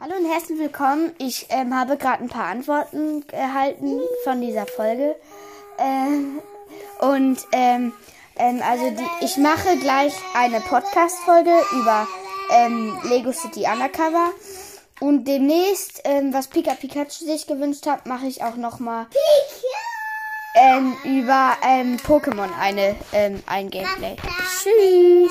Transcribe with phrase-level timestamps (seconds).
[0.00, 1.12] Hallo und herzlich willkommen.
[1.18, 5.16] Ich ähm, habe gerade ein paar Antworten erhalten von dieser Folge.
[5.76, 6.40] Ähm,
[7.00, 7.92] und ähm,
[8.36, 12.06] ähm, also die, ich mache gleich eine Podcast-Folge über
[12.52, 14.30] ähm, Lego City Undercover.
[15.00, 19.06] Und demnächst, ähm, was Pika Pikachu sich gewünscht hat, mache ich auch nochmal
[20.54, 24.14] ähm, über ähm, Pokémon eine, ähm, ein Gameplay.
[24.62, 25.27] Tschüss!